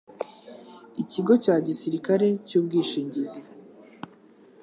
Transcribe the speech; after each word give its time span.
ikigo 1.01 1.33
cya 1.43 1.55
gisirikare 1.67 2.27
cy 2.47 2.55
ubwishingizi 2.59 3.41